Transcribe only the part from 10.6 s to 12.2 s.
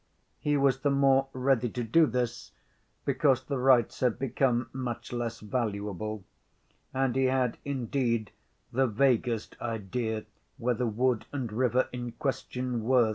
the wood and river in